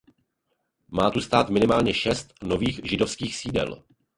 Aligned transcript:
Má 0.87 1.11
tu 1.11 1.21
stát 1.21 1.49
minimálně 1.49 1.93
šest 1.93 2.33
nových 2.43 2.79
židovských 2.83 3.35
sídel. 3.35 3.83